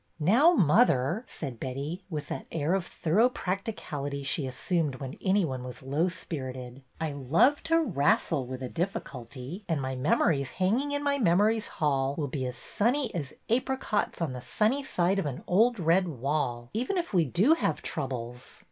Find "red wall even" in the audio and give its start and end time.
15.79-16.97